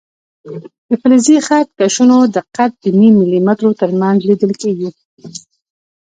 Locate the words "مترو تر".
3.47-3.89